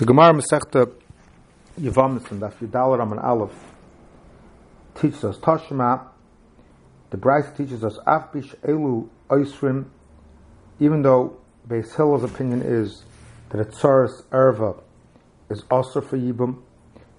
The 0.00 0.06
Gemara 0.06 0.32
Masechta 0.32 0.90
Yavamis 1.78 2.30
and 2.30 2.40
Daf 2.40 2.54
Yudalar 2.54 3.02
Aman 3.02 3.18
Aleph 3.18 3.52
teaches 4.94 5.22
us 5.24 5.36
Tashma. 5.36 6.08
The 7.10 7.18
Braisa 7.18 7.54
teaches 7.54 7.84
us 7.84 7.98
Afbish 8.06 8.56
Elu 8.60 9.10
Oisrim, 9.28 9.90
even 10.78 11.02
though 11.02 11.36
Beis 11.68 11.94
Hillel's 11.94 12.24
opinion 12.24 12.62
is 12.62 13.04
that 13.50 13.60
a 13.60 13.64
Tsaris 13.66 14.24
Erva 14.30 14.80
is 15.50 15.64
also 15.70 16.00
for 16.00 16.16
Yibum. 16.16 16.62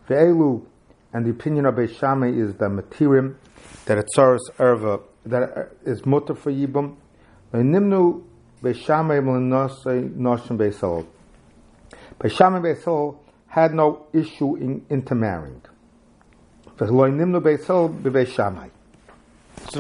Ve'elu, 0.09 0.65
and 1.13 1.23
the 1.23 1.29
opinion 1.29 1.67
of 1.67 1.75
Beis 1.75 1.95
Shammai 1.99 2.29
is 2.29 2.55
that 2.55 2.71
Matirim, 2.71 3.35
that 3.85 3.99
a 3.99 4.03
Tsaris 4.17 4.49
Erva 4.57 5.03
that 5.27 5.69
is 5.85 6.03
mutter 6.07 6.33
for 6.33 6.51
Yibum. 6.51 6.95
Nimnu 7.53 8.23
Beis 8.63 8.83
Shammai 8.83 9.19
Mlinose 9.19 10.15
Noshim 10.15 10.57
Beis 10.57 10.79
Hillel. 10.79 11.05
Beis 12.21 12.37
Shammai 12.37 12.59
Beis 12.59 12.83
Hillel 12.83 13.19
had 13.47 13.73
no 13.73 14.05
issue 14.13 14.55
in 14.55 14.85
intermarrying. 14.91 15.63
So 16.77 16.85
the 16.85 16.93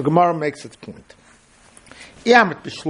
Gemara 0.03 0.33
makes 0.33 0.65
its 0.65 0.75
point. 0.75 1.13
If 2.25 2.85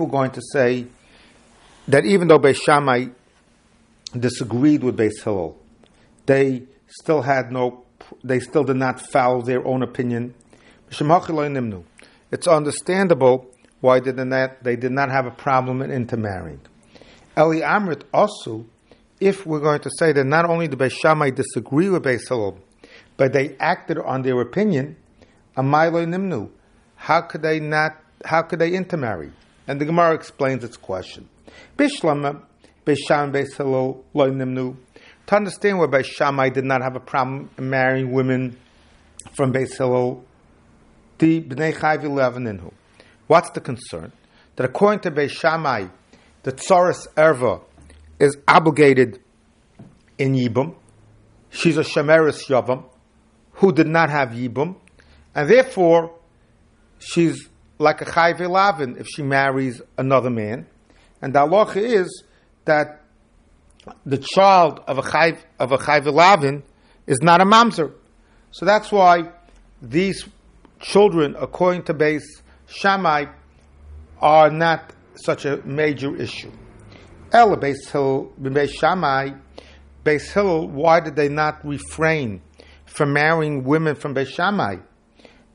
we're 0.00 0.08
going 0.08 0.32
to 0.32 0.42
say 0.52 0.86
that 1.86 2.04
even 2.04 2.26
though 2.26 2.40
Beis 2.40 2.60
Shammai 2.60 3.06
disagreed 4.18 4.82
with 4.82 4.96
Beis 4.96 5.22
Hillel, 5.22 5.56
they 6.26 6.64
still 6.88 7.22
had 7.22 7.52
no, 7.52 7.84
they 8.24 8.40
still 8.40 8.64
did 8.64 8.76
not 8.76 9.00
follow 9.00 9.42
their 9.42 9.64
own 9.64 9.84
opinion. 9.84 10.34
It's 10.90 11.00
understandable 12.48 13.46
why 13.80 14.00
they 14.00 14.10
did 14.10 14.26
not, 14.26 14.64
they 14.64 14.74
did 14.74 14.90
not 14.90 15.08
have 15.10 15.26
a 15.26 15.30
problem 15.30 15.82
in 15.82 15.92
intermarrying. 15.92 16.62
Eli 17.38 17.60
Amrit 17.60 18.02
also, 18.12 18.66
if 19.20 19.46
we're 19.46 19.60
going 19.60 19.80
to 19.80 19.90
say 19.98 20.12
that 20.12 20.24
not 20.24 20.44
only 20.44 20.66
the 20.66 20.76
Beis 20.76 20.92
Shammai 20.92 21.30
disagree 21.30 21.88
with 21.88 22.02
Beis 22.02 22.28
Hillel, 22.28 22.58
but 23.16 23.32
they 23.32 23.56
acted 23.58 23.98
on 23.98 24.22
their 24.22 24.40
opinion, 24.40 24.96
Amayloi 25.56 26.06
Nimnu, 26.06 26.50
how 26.96 27.20
could 27.20 27.42
they 27.42 27.60
not, 27.60 27.96
how 28.24 28.42
could 28.42 28.58
they 28.58 28.72
intermarry? 28.72 29.32
And 29.68 29.80
the 29.80 29.84
Gemara 29.84 30.14
explains 30.14 30.64
its 30.64 30.76
question. 30.76 31.28
Bishlama, 31.76 32.42
Beis 32.84 32.98
Shammai, 33.06 33.42
Beis 33.42 33.56
Nimnu, 33.56 34.76
to 35.26 35.36
understand 35.36 35.78
why 35.78 35.86
Beis 35.86 36.06
Shammai 36.06 36.48
did 36.48 36.64
not 36.64 36.82
have 36.82 36.96
a 36.96 37.00
problem 37.00 37.50
marrying 37.58 38.10
women 38.10 38.56
from 39.32 39.52
Beis 39.52 39.76
Hillel, 39.76 40.24
the 41.18 41.42
Bnei 41.42 41.74
Chayv 41.74 42.02
11 42.02 42.72
What's 43.26 43.50
the 43.50 43.60
concern? 43.60 44.12
That 44.56 44.64
according 44.64 45.00
to 45.00 45.10
Beis 45.10 45.30
Shammai, 45.30 45.88
the 46.42 46.52
Tsaris 46.52 47.06
Erva 47.14 47.62
is 48.18 48.36
obligated 48.48 49.20
in 50.18 50.34
Yibum. 50.34 50.74
She's 51.50 51.76
a 51.76 51.82
Shemeris 51.82 52.46
Yavam 52.46 52.84
who 53.52 53.72
did 53.72 53.86
not 53.86 54.10
have 54.10 54.30
Yibum, 54.30 54.76
and 55.34 55.48
therefore 55.48 56.14
she's 56.98 57.48
like 57.78 58.00
a 58.00 58.04
Chayve 58.04 58.48
Lavin 58.48 58.96
if 58.98 59.06
she 59.08 59.22
marries 59.22 59.82
another 59.98 60.30
man. 60.30 60.66
And 61.22 61.34
the 61.34 61.40
halacha 61.40 61.76
is 61.76 62.24
that 62.66 63.02
the 64.04 64.18
child 64.18 64.80
of 64.86 64.98
a 64.98 65.02
Chayve, 65.02 65.38
of 65.58 65.72
a 65.72 65.78
Chayve 65.78 66.12
Lavin 66.12 66.62
is 67.06 67.20
not 67.22 67.40
a 67.40 67.44
Mamzer. 67.44 67.92
So 68.50 68.66
that's 68.66 68.92
why 68.92 69.30
these 69.80 70.26
children, 70.78 71.36
according 71.38 71.84
to 71.84 71.94
Beis 71.94 72.22
Shammai, 72.66 73.26
are 74.20 74.50
not 74.50 74.92
such 75.14 75.44
a 75.44 75.58
major 75.64 76.16
issue. 76.16 76.52
El 77.32 77.56
Beis 77.56 77.88
Hill, 77.90 78.32
Beis 78.40 78.70
Shammai, 78.70 79.30
Beis 80.04 80.32
Hill, 80.32 80.68
why 80.68 81.00
did 81.00 81.16
they 81.16 81.28
not 81.28 81.64
refrain 81.64 82.40
from 82.86 83.12
marrying 83.12 83.64
women 83.64 83.94
from 83.94 84.14
Beis 84.14 84.28
Shammai? 84.28 84.76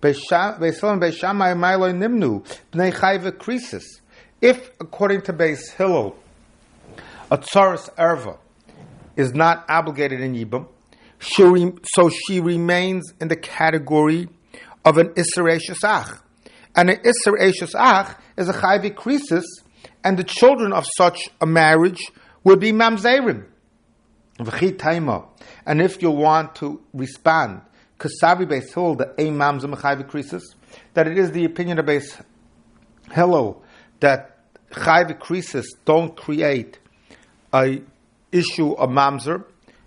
Beis 0.02 0.30
Hill 0.30 0.92
and 0.92 1.02
Beis 1.02 1.18
Shammai, 1.18 1.54
Milo 1.54 1.92
Nimnu, 1.92 2.46
Bnei 2.72 2.94
Chayva 2.94 3.32
Krisis. 3.32 3.84
If, 4.42 4.70
according 4.80 5.24
to 5.24 5.34
Beis 5.34 5.72
Hillel, 5.72 6.16
a 7.32 7.38
Tsaris 7.38 7.90
Erva 7.96 8.38
is 9.16 9.34
not 9.34 9.66
obligated 9.68 10.22
in 10.22 10.34
Yibam, 10.34 10.68
so 11.20 12.10
she 12.10 12.40
remains 12.40 13.14
in 13.20 13.30
the 13.30 13.36
category 13.36 14.30
of 14.84 14.98
an 14.98 15.10
Isser 15.10 15.60
Ach. 15.84 16.22
And 16.76 16.90
an 16.90 16.98
Isser 16.98 17.74
Ach 17.76 18.16
is 18.38 18.50
a 18.50 18.54
Chayvi 18.54 18.94
Krisis, 18.94 19.46
and 20.04 20.18
the 20.18 20.24
children 20.24 20.74
of 20.74 20.86
such 20.98 21.30
a 21.40 21.46
marriage 21.46 22.12
would 22.44 22.60
be 22.60 22.72
Mamzerim. 22.72 23.46
And 24.38 25.82
if 25.82 26.02
you 26.02 26.12
want 26.12 26.56
to 26.56 26.82
respond, 26.94 27.62
Kasavi 27.98 28.46
Beis 28.46 28.74
Hill, 28.74 28.96
the 28.96 29.14
A 29.18 29.30
Mamzim 29.30 29.74
Chayvi 29.76 30.06
Krisis, 30.06 30.44
that 30.94 31.08
it 31.08 31.18
is 31.18 31.32
the 31.32 31.46
opinion 31.46 31.80
of 31.80 31.86
Beis 31.86 32.22
Hillel 33.12 33.64
that 34.02 34.38
Chayvi 34.72 35.18
Krisis 35.18 35.66
don't 35.86 36.18
create 36.18 36.80
a 37.54 37.82
issue 38.34 38.74
of 38.74 38.90
Mamzer, 38.90 39.46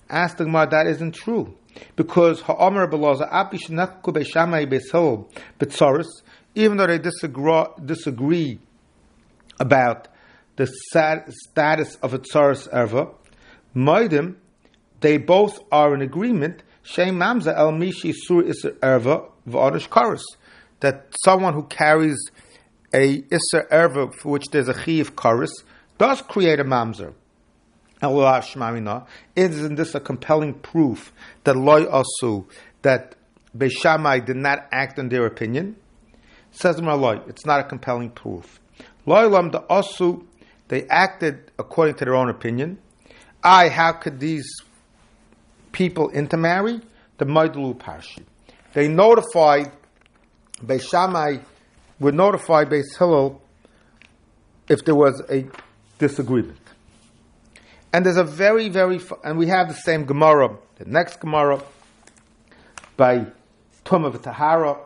ask 0.09 0.39
the 0.39 0.45
Gemara 0.45 0.69
that 0.71 0.87
isn't 0.87 1.13
true. 1.13 1.55
Because 1.97 2.41
Ha'omer 2.41 2.89
Beloza 2.89 3.29
Api 3.31 3.59
Shenachku 3.59 4.05
Beishamai 4.05 4.67
Beis 4.67 4.91
Hill 4.91 5.29
Betzoris, 5.61 6.09
even 6.59 6.77
though 6.77 6.89
they 6.89 6.99
disagree, 6.99 7.65
disagree 7.85 8.59
about 9.61 10.09
the 10.57 10.67
status 10.67 11.95
of 12.03 12.15
a 12.15 12.19
tsaris 12.19 12.69
erva, 12.71 13.15
Moedim, 13.77 14.35
they 15.01 15.19
both 15.19 15.61
are 15.71 15.95
in 15.95 16.03
agreement. 16.03 16.65
Shem 16.83 17.17
mamza 17.17 17.57
el 17.57 17.71
mishi 17.71 18.13
sur 18.13 18.43
iser 18.43 18.73
erva 18.83 19.31
v'orish 19.49 19.89
karis, 19.89 20.25
that 20.81 21.07
someone 21.23 21.55
who 21.55 21.63
carries 21.63 22.19
a 22.93 23.23
iser 23.31 23.69
erva 23.71 24.13
for 24.13 24.31
which 24.31 24.47
there's 24.51 24.69
a 24.69 24.83
chiv 24.83 25.15
karis 25.15 25.53
does 25.97 26.23
create 26.23 26.59
a 26.59 26.65
mamzer. 26.65 27.15
Isn't 29.37 29.75
this 29.77 29.95
a 29.95 30.01
compelling 30.01 30.55
proof 30.55 31.13
that 31.45 31.57
loy 31.57 31.85
asu 31.85 32.47
that 32.83 33.15
Beishamai 33.57 34.25
did 34.25 34.37
not 34.37 34.67
act 34.73 34.99
on 34.99 35.09
their 35.09 35.27
opinion? 35.27 35.77
Says 36.59 36.83
Malloy, 36.83 37.21
it's 37.29 37.47
not 37.47 37.61
a 37.61 37.63
compelling 37.63 38.11
proof. 38.11 38.59
Loylam 39.07 39.53
the 39.53 39.61
Asu, 39.71 40.25
they 40.67 40.89
acted 40.89 41.53
according 41.57 41.95
to 41.95 42.05
their 42.05 42.17
own 42.17 42.29
opinion. 42.29 42.79
I, 43.45 43.69
how 43.69 43.93
could 43.93 44.19
these 44.19 44.57
people 45.71 46.11
intermarry? 46.11 46.81
The 47.19 47.27
Maidlu 47.27 47.79
Parshi. 47.79 48.25
They 48.73 48.89
notified 48.89 49.71
Beis 50.61 50.91
Shammai, 50.91 51.37
would 52.01 52.17
notify 52.17 52.65
Beis 52.65 52.99
Hillel 52.99 53.41
if 54.69 54.85
there 54.85 54.97
was 54.97 55.23
a 55.31 55.47
disagreement. 56.01 56.59
And 57.93 58.05
there's 58.05 58.17
a 58.17 58.25
very, 58.25 58.69
very, 58.69 58.99
and 59.23 59.39
we 59.39 59.47
have 59.47 59.69
the 59.69 59.75
same 59.75 60.07
Gemara, 60.07 60.57
the 60.79 60.87
next 60.87 61.21
Gemara 61.21 61.63
by 62.97 63.27
Tum 63.85 64.05
of 64.05 64.21
Tahara, 64.21 64.79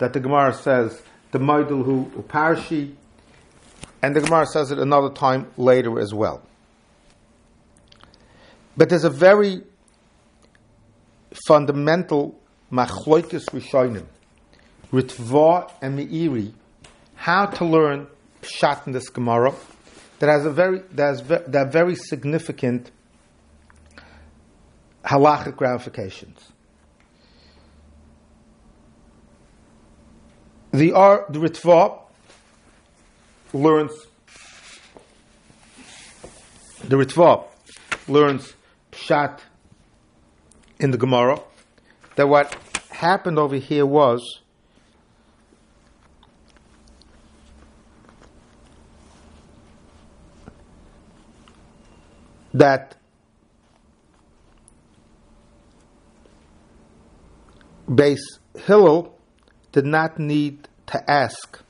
that 0.00 0.14
the 0.14 0.20
Gemara 0.20 0.54
says 0.54 1.00
the 1.30 1.38
Maidul 1.38 1.84
who 1.84 2.10
Parshi, 2.22 2.94
and 4.02 4.16
the 4.16 4.20
Gemara 4.22 4.46
says 4.46 4.70
it 4.70 4.78
another 4.78 5.10
time 5.10 5.46
later 5.56 6.00
as 6.00 6.12
well. 6.12 6.42
But 8.76 8.88
there's 8.88 9.04
a 9.04 9.10
very 9.10 9.62
fundamental 11.46 12.40
machloikis 12.72 13.44
rishonim, 13.50 14.06
ritva 14.90 15.70
and 15.82 15.98
meiri, 15.98 16.54
how 17.14 17.46
to 17.46 17.64
learn 17.66 18.06
pshat 18.42 18.86
in 18.86 18.94
this 18.94 19.10
Gemara 19.10 19.54
that 20.18 20.30
has 20.30 20.46
a 20.46 20.50
very 20.50 20.78
that 20.92 21.04
has 21.04 21.22
that 21.22 21.70
very 21.70 21.94
significant 21.94 22.90
halachic 25.04 25.60
ramifications. 25.60 26.52
The 30.72 30.92
Ar 30.92 31.26
the 31.28 31.40
Ritva 31.40 31.98
learns 33.52 33.92
the 36.84 36.96
Ritva 36.96 37.44
learns 38.06 38.54
Pshat 38.92 39.40
in 40.78 40.92
the 40.92 40.98
Gemara 40.98 41.40
that 42.14 42.28
what 42.28 42.56
happened 42.90 43.38
over 43.38 43.56
here 43.56 43.84
was 43.84 44.40
that 52.54 52.96
Beis 57.88 58.20
Hillel 58.54 59.19
did 59.72 59.86
not 59.86 60.18
need 60.18 60.68
to 60.86 61.10
ask 61.10 61.60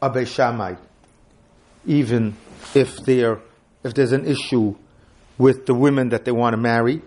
a 0.00 0.24
Shammai, 0.24 0.74
even 1.84 2.36
if 2.74 2.98
their 2.98 3.40
if 3.84 3.94
there's 3.94 4.12
an 4.12 4.26
issue 4.26 4.74
with 5.38 5.66
the 5.66 5.74
women 5.74 6.08
that 6.10 6.24
they 6.24 6.32
want 6.32 6.54
to 6.54 6.56
marry, 6.56 7.02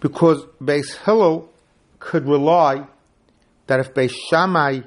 because 0.00 0.44
Beis 0.62 0.96
Hillel 1.04 1.48
could 1.98 2.26
rely 2.26 2.86
that 3.66 3.80
if 3.80 3.94
Beis 3.94 4.12
Shammai, 4.30 4.80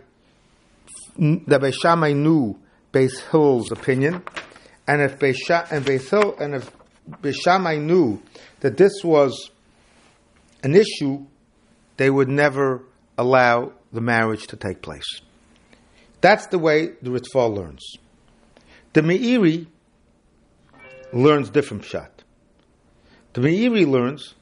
that 1.18 1.62
Beis 1.62 1.74
Shammai 1.74 2.14
knew 2.14 2.58
Beis 2.94 3.20
Hillel's 3.32 3.72
opinion, 3.72 4.24
and 4.88 5.02
if 5.02 5.18
Beis, 5.20 5.36
and 5.72 5.86
Beis 5.86 6.10
Hillel, 6.10 6.36
and 6.40 6.56
if 6.56 6.72
Beis 7.10 7.36
Shammai 7.44 7.78
knew 7.78 8.22
that 8.60 8.78
this 8.78 9.04
was 9.04 9.50
an 10.64 10.76
issue, 10.76 11.26
they 11.98 12.10
would 12.10 12.30
never 12.30 12.84
allow 13.18 13.74
the 13.92 14.02
marriage 14.02 14.48
to 14.48 14.56
take 14.56 14.82
place. 14.82 15.22
That's 16.22 16.48
the 16.48 16.60
way 16.60 16.88
the 17.02 17.10
Ritva 17.10 17.54
learns. 17.54 17.84
The 18.94 19.02
Meiri 19.02 19.68
learns 21.14 21.50
different 21.50 21.84
pshat. 21.84 22.10
The 23.34 23.42
Meiri 23.42 23.88
learns 23.88 24.34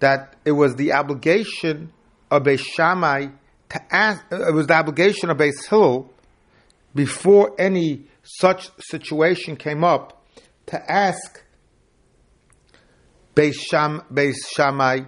that 0.00 0.36
it 0.44 0.52
was 0.52 0.76
the 0.76 0.92
obligation 0.92 1.92
of 2.30 2.42
Beis 2.42 2.60
Shammai 2.60 3.28
to 3.70 3.94
ask, 3.94 4.22
uh, 4.30 4.48
it 4.48 4.54
was 4.54 4.66
the 4.66 4.74
obligation 4.74 5.30
of 5.30 5.36
Beis 5.36 5.68
Hillel 5.68 6.12
before 6.94 7.54
any 7.58 8.04
such 8.22 8.70
situation 8.78 9.56
came 9.56 9.82
up 9.82 10.24
to 10.66 10.90
ask 10.90 11.42
Beis, 13.34 13.54
Sham, 13.54 14.02
Beis 14.12 14.34
Shammai, 14.54 15.00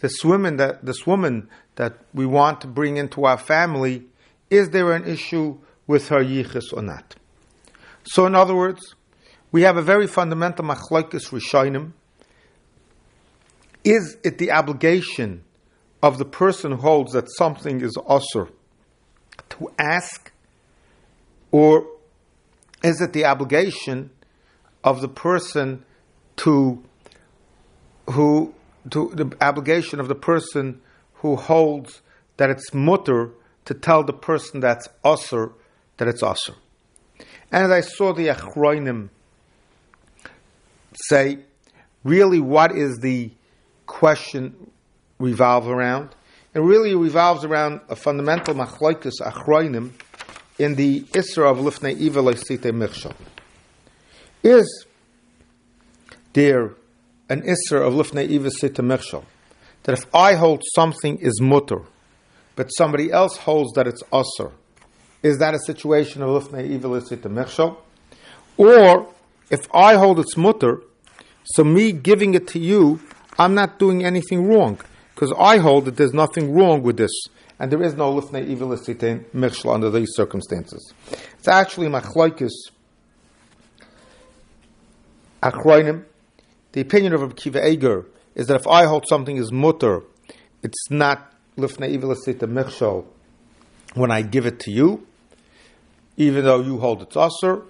this 0.00 0.24
woman 0.24 0.56
that 0.56 0.84
this 0.84 1.06
woman 1.06 1.48
that 1.76 1.98
we 2.12 2.26
want 2.26 2.60
to 2.62 2.66
bring 2.66 2.96
into 2.96 3.24
our 3.24 3.38
family, 3.38 4.04
is 4.50 4.70
there 4.70 4.92
an 4.92 5.06
issue 5.06 5.58
with 5.86 6.08
her 6.08 6.22
yichus 6.22 6.72
or 6.72 6.82
not? 6.82 7.16
So, 8.04 8.26
in 8.26 8.34
other 8.34 8.54
words, 8.54 8.94
we 9.52 9.62
have 9.62 9.76
a 9.76 9.82
very 9.82 10.06
fundamental 10.06 10.64
machlokes 10.64 11.30
rishonim. 11.30 11.92
Is 13.84 14.16
it 14.24 14.38
the 14.38 14.50
obligation 14.52 15.42
of 16.02 16.18
the 16.18 16.24
person 16.24 16.72
who 16.72 16.78
holds 16.78 17.12
that 17.12 17.26
something 17.36 17.80
is 17.80 17.96
usher 18.06 18.48
to 19.50 19.72
ask, 19.78 20.32
or 21.50 21.86
is 22.82 23.00
it 23.00 23.12
the 23.12 23.24
obligation 23.24 24.10
of 24.82 25.00
the 25.00 25.08
person 25.08 25.84
to 26.36 26.82
who 28.10 28.54
to 28.90 29.10
the 29.14 29.36
obligation 29.40 30.00
of 30.00 30.08
the 30.08 30.14
person 30.14 30.80
who 31.14 31.36
holds 31.36 32.00
that 32.36 32.50
it's 32.50 32.72
mutter 32.72 33.30
to 33.66 33.74
tell 33.74 34.02
the 34.02 34.12
person 34.12 34.60
that's 34.60 34.88
usher 35.04 35.52
that 35.98 36.08
it's 36.08 36.22
usher? 36.22 36.54
And 37.52 37.72
I 37.72 37.80
saw 37.80 38.12
the 38.12 38.28
Achroinim 38.28 39.10
say, 41.08 41.40
really, 42.04 42.40
what 42.40 42.72
is 42.72 42.98
the 42.98 43.30
question 43.86 44.70
revolve 45.18 45.68
around? 45.68 46.10
It 46.54 46.60
really 46.60 46.94
revolves 46.94 47.44
around 47.44 47.80
a 47.88 47.96
fundamental 47.96 48.54
machloikus 48.54 49.20
achroinim 49.20 49.92
in 50.58 50.74
the 50.74 51.02
Isra 51.02 51.50
of 51.50 51.58
Lifnei 51.58 51.98
Iva 51.98 52.20
Leisite 52.20 52.72
Michshel. 52.72 53.14
Is 54.42 54.86
there 56.32 56.74
an 57.30 57.42
Isra 57.42 57.86
of 57.86 57.94
Lifnei 57.94 58.28
Iva 58.28 58.50
Sita 58.50 58.82
Michshel 58.82 59.24
that 59.84 59.96
if 59.96 60.04
I 60.14 60.34
hold 60.34 60.62
something 60.74 61.16
is 61.18 61.40
mutter, 61.40 61.82
but 62.56 62.66
somebody 62.76 63.10
else 63.10 63.38
holds 63.38 63.72
that 63.74 63.86
it's 63.86 64.02
usr, 64.12 64.52
is 65.22 65.38
that 65.38 65.54
a 65.54 65.58
situation 65.60 66.22
of 66.22 66.28
Lifnei 66.28 66.68
Iva 66.70 66.88
Leisite 66.88 67.22
Michshel? 67.22 67.78
Or 68.56 69.08
if 69.48 69.60
I 69.72 69.94
hold 69.94 70.18
it's 70.18 70.36
mutter, 70.36 70.82
so 71.44 71.64
me 71.64 71.92
giving 71.92 72.34
it 72.34 72.46
to 72.48 72.58
you, 72.58 73.00
I'm 73.38 73.54
not 73.54 73.78
doing 73.78 74.04
anything 74.04 74.46
wrong 74.46 74.80
because 75.14 75.32
I 75.38 75.58
hold 75.58 75.84
that 75.86 75.96
there's 75.96 76.12
nothing 76.12 76.52
wrong 76.52 76.82
with 76.82 76.96
this, 76.96 77.12
and 77.58 77.70
there 77.70 77.82
is 77.82 77.94
no 77.94 78.20
lifnei 78.20 78.46
evil 78.46 78.68
mirshla 78.68 79.74
under 79.74 79.90
these 79.90 80.10
circumstances. 80.14 80.92
It's 81.38 81.48
actually 81.48 81.88
machloikis 81.88 82.50
achroinim. 85.42 86.04
The 86.72 86.80
opinion 86.80 87.12
of 87.14 87.34
Kiva 87.34 87.68
Eger 87.68 88.06
is 88.34 88.46
that 88.46 88.54
if 88.54 88.66
I 88.66 88.84
hold 88.84 89.04
something 89.08 89.36
is 89.36 89.50
mutter, 89.50 90.02
it's 90.62 90.90
not 90.90 91.32
lifnei 91.56 91.90
evil 91.90 92.10
mirshal 92.10 93.06
when 93.94 94.10
I 94.10 94.22
give 94.22 94.46
it 94.46 94.60
to 94.60 94.70
you, 94.70 95.06
even 96.16 96.44
though 96.44 96.60
you 96.60 96.78
hold 96.78 97.02
it's 97.02 97.16
usher. 97.16 97.62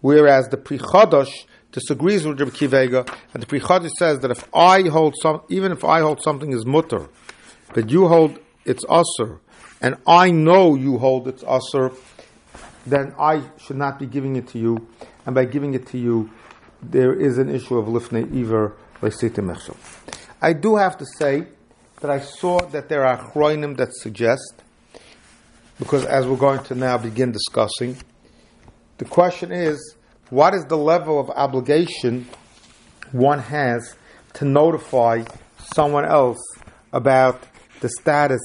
Whereas 0.00 0.48
the 0.48 0.56
Pri 0.56 0.78
Chodosh 0.78 1.44
disagrees 1.70 2.26
with 2.26 2.40
Rabbi 2.40 2.50
Kiva 2.52 2.84
Eger, 2.84 3.04
and 3.32 3.42
the 3.42 3.46
Pri 3.46 3.60
Chodesh 3.60 3.90
says 3.98 4.20
that 4.20 4.30
if 4.30 4.46
I 4.54 4.82
hold 4.82 5.14
some, 5.20 5.40
even 5.48 5.72
if 5.72 5.84
I 5.84 6.00
hold 6.00 6.22
something 6.22 6.52
is 6.52 6.66
mutter, 6.66 7.08
but 7.72 7.90
you 7.90 8.08
hold 8.08 8.38
it's 8.64 8.84
usr, 8.84 9.38
and 9.80 9.96
I 10.06 10.30
know 10.30 10.74
you 10.74 10.98
hold 10.98 11.28
it's 11.28 11.42
usr, 11.42 11.96
then 12.86 13.14
I 13.18 13.42
should 13.58 13.76
not 13.76 13.98
be 13.98 14.06
giving 14.06 14.36
it 14.36 14.48
to 14.48 14.58
you, 14.58 14.86
and 15.24 15.34
by 15.34 15.46
giving 15.46 15.72
it 15.74 15.86
to 15.88 15.98
you, 15.98 16.30
there 16.82 17.12
is 17.14 17.38
an 17.38 17.48
issue 17.48 17.78
of 17.78 17.86
lifnei 17.86 18.24
iver 18.40 18.76
mechshel. 19.00 19.76
I 20.40 20.52
do 20.52 20.76
have 20.76 20.98
to 20.98 21.06
say 21.06 21.46
that 22.00 22.10
I 22.10 22.18
saw 22.18 22.58
that 22.58 22.88
there 22.88 23.04
are 23.04 23.16
chroinim 23.30 23.76
that 23.76 23.94
suggest, 23.94 24.62
because 25.78 26.04
as 26.04 26.26
we're 26.26 26.36
going 26.36 26.62
to 26.64 26.74
now 26.74 26.98
begin 26.98 27.32
discussing, 27.32 27.96
the 28.98 29.04
question 29.04 29.52
is 29.52 29.96
what 30.30 30.54
is 30.54 30.64
the 30.64 30.76
level 30.76 31.20
of 31.20 31.30
obligation 31.30 32.26
one 33.12 33.38
has 33.38 33.96
to 34.34 34.44
notify 34.44 35.24
someone 35.74 36.04
else 36.04 36.40
about 36.92 37.42
the 37.80 37.88
status 37.88 38.40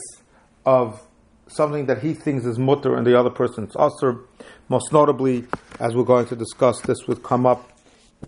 of 0.66 1.02
something 1.48 1.86
that 1.86 2.02
he 2.02 2.14
thinks 2.14 2.46
is 2.46 2.60
mutter 2.60 2.96
and 2.96 3.08
the 3.08 3.18
other 3.18 3.30
person's 3.30 3.74
usr. 3.74 4.24
Most 4.70 4.92
notably, 4.92 5.46
as 5.80 5.96
we're 5.96 6.04
going 6.04 6.28
to 6.28 6.36
discuss, 6.36 6.82
this 6.82 7.08
would 7.08 7.24
come 7.24 7.46
up 7.46 7.72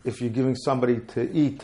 if 0.04 0.22
you're 0.22 0.30
giving 0.30 0.56
somebody 0.56 1.00
to 1.00 1.32
eat. 1.32 1.64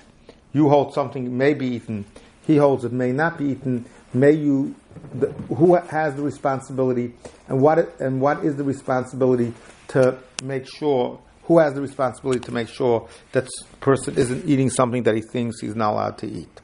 You 0.54 0.70
hold 0.70 0.94
something 0.94 1.38
may 1.38 1.54
be 1.54 1.68
eaten, 1.68 2.06
he 2.48 2.58
holds 2.58 2.86
it 2.86 2.94
may 2.94 3.12
not 3.12 3.38
be 3.38 3.46
eaten. 3.46 3.86
May 4.14 4.32
you, 4.32 4.76
the, 5.14 5.28
who 5.54 5.76
has 5.76 6.16
the 6.16 6.22
responsibility, 6.22 7.14
and 7.50 7.60
what 7.60 8.00
and 8.00 8.22
what 8.22 8.46
is 8.46 8.56
the 8.56 8.64
responsibility 8.64 9.54
to 9.90 10.18
make 10.44 10.66
sure 10.68 11.20
who 11.44 11.60
has 11.60 11.74
the 11.74 11.82
responsibility 11.82 12.40
to 12.40 12.52
make 12.52 12.70
sure 12.70 13.08
that 13.34 13.48
person 13.82 14.18
isn't 14.18 14.48
eating 14.48 14.70
something 14.70 15.04
that 15.04 15.16
he 15.16 15.22
thinks 15.22 15.60
he's 15.60 15.76
not 15.76 15.92
allowed 15.92 16.18
to 16.20 16.28
eat? 16.28 16.62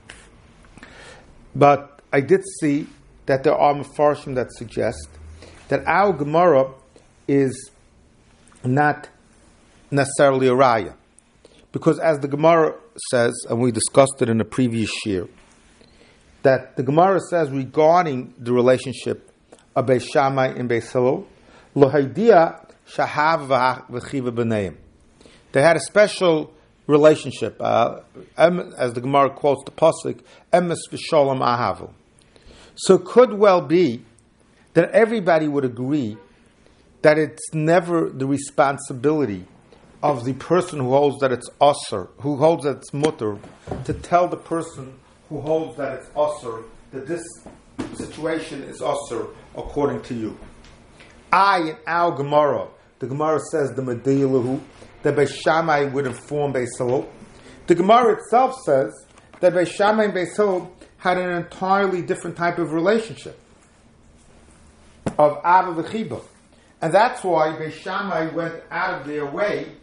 But 1.53 2.00
I 2.13 2.21
did 2.21 2.43
see 2.59 2.88
that 3.25 3.43
there 3.43 3.55
are 3.55 3.74
mafarshim 3.74 4.36
that 4.36 4.51
suggest 4.53 5.09
that 5.67 5.86
our 5.86 6.13
Gemara 6.13 6.71
is 7.27 7.71
not 8.63 9.09
necessarily 9.89 10.47
a 10.47 10.51
raya. 10.51 10.93
Because 11.71 11.99
as 11.99 12.19
the 12.19 12.27
Gemara 12.27 12.75
says, 13.09 13.33
and 13.49 13.59
we 13.59 13.71
discussed 13.71 14.21
it 14.21 14.29
in 14.29 14.41
a 14.41 14.45
previous 14.45 14.91
year, 15.05 15.27
that 16.43 16.75
the 16.75 16.83
Gemara 16.83 17.19
says 17.29 17.49
regarding 17.49 18.33
the 18.37 18.51
relationship 18.51 19.31
of 19.75 19.85
Beis 19.85 20.11
Shammai 20.11 20.47
and 20.47 20.69
Beis 20.69 20.91
Hillel, 20.91 21.25
v'chiva 21.75 22.61
b'neim. 24.31 24.75
They 25.53 25.61
had 25.61 25.75
a 25.77 25.81
special 25.81 26.53
relationship, 26.87 27.55
uh, 27.59 28.01
as 28.37 28.93
the 28.93 29.01
Gemara 29.01 29.29
quotes 29.29 29.63
the 29.63 29.71
pasuk, 29.71 30.21
"Emes 30.51 30.77
v'sholem 30.91 31.39
ahavu." 31.39 31.91
So 32.75 32.95
it 32.95 33.05
could 33.05 33.33
well 33.33 33.61
be 33.61 34.03
that 34.73 34.89
everybody 34.91 35.47
would 35.47 35.65
agree 35.65 36.17
that 37.01 37.17
it's 37.17 37.53
never 37.53 38.09
the 38.09 38.25
responsibility 38.25 39.45
of 40.03 40.25
the 40.25 40.34
person 40.34 40.79
who 40.79 40.89
holds 40.89 41.20
that 41.22 41.31
it's 41.31 41.50
usr, 41.62 42.10
who 42.20 42.38
holds 42.38 42.63
that 42.63 42.77
it's 42.77 42.93
mutter, 42.93 43.38
to 43.86 43.93
tell 43.93 44.27
the 44.27 44.38
person 44.38 45.00
who 45.29 45.41
holds 45.41 45.77
that 45.77 46.00
it's 46.00 46.08
usr 46.10 46.63
that 46.91 47.08
this 47.08 47.24
situation 47.93 48.63
is 48.63 48.81
usr 48.81 49.29
according 49.55 50.01
to 50.01 50.13
you. 50.13 50.38
I 51.31 51.60
in 51.60 51.77
our 51.88 52.15
Gemara 52.15 52.67
the 53.01 53.08
Gemara 53.08 53.39
says 53.51 53.72
the 53.72 53.81
Medilahu, 53.81 54.62
that 55.01 55.15
Beis 55.15 55.34
Shammai 55.34 55.86
would 55.86 56.05
inform 56.05 56.53
Beis 56.53 56.70
Hillel. 56.77 57.10
The 57.65 57.74
Gemara 57.74 58.13
itself 58.13 58.55
says 58.63 58.93
that 59.39 59.53
Beis 59.53 59.72
Shammai 59.72 60.03
and 60.03 60.13
Beis 60.13 60.38
Hillel 60.38 60.72
had 60.98 61.17
an 61.17 61.31
entirely 61.31 62.03
different 62.03 62.38
type 62.38 62.60
of 62.60 62.74
relationship 62.74 63.39
of 65.17 65.41
Abba 65.43 65.81
v'chiba. 65.81 66.24
And 66.79 66.93
that's 66.93 67.24
why 67.24 67.48
Beis 67.60 67.72
Shammai 67.72 68.36
went 68.36 68.62
out 68.70 69.01
of 69.01 69.08
their 69.08 69.25
way 69.25 69.77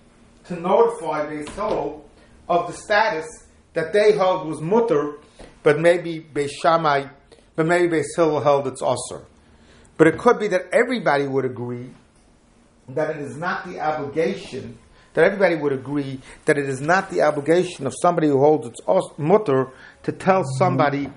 to 0.48 0.60
notify 0.60 1.26
Beis 1.26 1.48
Hillel 1.50 2.04
of 2.48 2.66
the 2.66 2.72
status 2.72 3.26
that 3.74 3.92
they 3.92 4.12
held 4.12 4.48
was 4.48 4.60
mutter, 4.60 5.18
but 5.62 5.78
maybe 5.78 6.20
Beis 6.20 6.50
Shammai, 6.50 7.06
but 7.54 7.66
maybe 7.66 7.96
Beis 7.96 8.06
Hillel 8.16 8.40
held 8.40 8.66
it's 8.66 8.82
usher. 8.82 9.24
But 9.96 10.06
it 10.06 10.18
could 10.18 10.38
be 10.38 10.48
that 10.48 10.66
everybody 10.72 11.26
would 11.26 11.44
agree 11.44 11.90
that 12.88 13.10
it 13.10 13.18
is 13.18 13.36
not 13.36 13.66
the 13.66 13.80
obligation 13.80 14.78
that 15.14 15.24
everybody 15.24 15.56
would 15.56 15.72
agree 15.72 16.20
that 16.44 16.56
it 16.56 16.68
is 16.68 16.80
not 16.80 17.10
the 17.10 17.22
obligation 17.22 17.88
of 17.88 17.94
somebody 18.00 18.28
who 18.28 18.38
holds 18.38 18.68
its 18.68 18.80
mutter 19.18 19.68
to 20.04 20.12
tell 20.12 20.44
somebody 20.58 21.10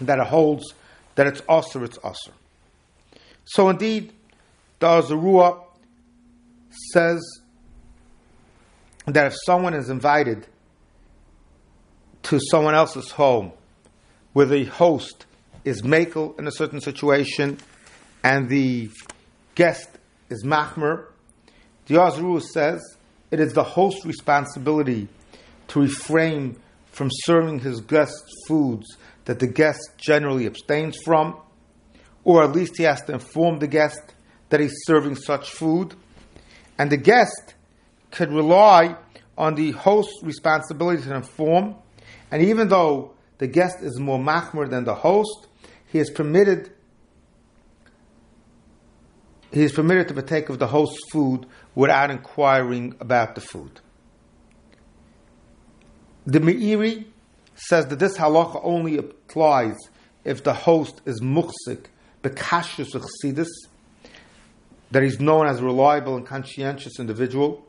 that 0.00 0.18
it 0.18 0.26
holds 0.26 0.74
that 1.14 1.28
it's 1.28 1.40
usr, 1.42 1.84
it's 1.84 1.98
usr. 1.98 2.30
So 3.44 3.68
indeed, 3.68 4.12
the 4.80 4.88
Ohr 4.88 5.02
Zarua 5.02 5.64
says 6.92 7.20
that 9.06 9.26
if 9.26 9.36
someone 9.44 9.74
is 9.74 9.90
invited 9.90 10.46
to 12.24 12.38
someone 12.50 12.74
else's 12.74 13.10
home 13.10 13.52
where 14.32 14.46
the 14.46 14.64
host 14.64 15.26
is 15.64 15.82
makel 15.82 16.38
in 16.38 16.46
a 16.46 16.52
certain 16.52 16.80
situation 16.80 17.58
and 18.22 18.48
the 18.48 18.88
guest 19.54 19.88
is 20.30 20.44
machmer, 20.44 21.06
the 21.86 21.96
Ohr 21.96 22.10
Zarua 22.10 22.42
says 22.42 22.80
it 23.30 23.40
is 23.40 23.52
the 23.52 23.64
host's 23.64 24.04
responsibility 24.06 25.08
to 25.68 25.80
refrain 25.80 26.56
from 26.92 27.08
serving 27.10 27.58
his 27.60 27.80
guest 27.80 28.22
foods 28.46 28.86
that 29.24 29.38
the 29.38 29.46
guest 29.46 29.80
generally 29.96 30.46
abstains 30.46 30.98
from, 31.04 31.40
or 32.24 32.44
at 32.44 32.52
least 32.52 32.76
he 32.76 32.84
has 32.84 33.02
to 33.02 33.12
inform 33.12 33.58
the 33.58 33.66
guest 33.66 34.00
that 34.50 34.60
he's 34.60 34.74
serving 34.84 35.16
such 35.16 35.50
food. 35.50 35.94
And 36.78 36.90
the 36.90 36.96
guest 36.96 37.54
could 38.12 38.30
rely 38.30 38.96
on 39.36 39.56
the 39.56 39.72
host's 39.72 40.22
responsibility 40.22 41.02
to 41.02 41.14
inform, 41.16 41.74
and 42.30 42.42
even 42.42 42.68
though 42.68 43.12
the 43.38 43.48
guest 43.48 43.78
is 43.80 43.98
more 43.98 44.18
machmer 44.18 44.70
than 44.70 44.84
the 44.84 44.94
host, 44.94 45.48
he 45.88 45.98
is 45.98 46.10
permitted 46.10 46.72
he 49.52 49.64
is 49.64 49.72
permitted 49.72 50.08
to 50.08 50.14
partake 50.14 50.48
of 50.48 50.58
the 50.58 50.66
host's 50.66 50.98
food 51.10 51.44
without 51.74 52.10
inquiring 52.10 52.94
about 53.00 53.34
the 53.34 53.42
food. 53.42 53.80
The 56.26 56.38
Meiri 56.38 57.04
says 57.54 57.86
that 57.88 57.98
this 57.98 58.16
halacha 58.16 58.60
only 58.62 58.96
applies 58.96 59.76
if 60.24 60.42
the 60.42 60.54
host 60.54 61.02
is 61.04 61.20
muksik, 61.20 61.86
bekashus 62.22 62.92
chassidus, 62.92 63.48
that 64.90 65.02
he's 65.02 65.20
known 65.20 65.46
as 65.46 65.60
a 65.60 65.64
reliable 65.64 66.16
and 66.16 66.24
conscientious 66.24 66.98
individual. 66.98 67.62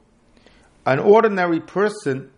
An 0.86 1.00
ordinary 1.00 1.60
person, 1.60 2.32